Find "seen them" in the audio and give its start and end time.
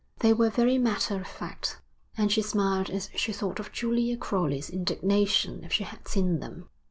6.07-6.69